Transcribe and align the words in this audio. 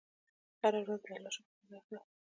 هره 0.61 0.79
ورځ 0.83 0.99
د 1.03 1.07
الله 1.15 1.31
شکر 1.35 1.53
ادا 1.63 1.79
کړه. 1.85 1.99